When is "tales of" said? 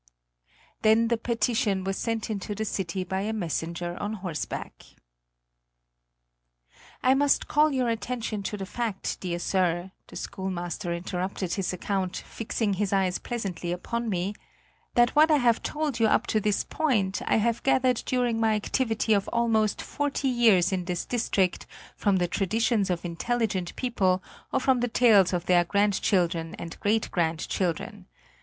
24.87-25.45